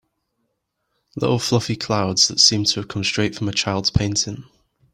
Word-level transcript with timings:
Little 1.15 1.37
fluffy 1.37 1.75
clouds 1.75 2.27
that 2.27 2.39
seemed 2.39 2.65
to 2.69 2.79
have 2.79 2.87
come 2.87 3.03
straight 3.03 3.35
from 3.35 3.47
a 3.49 3.53
child’s 3.53 3.91
painting. 3.91 4.45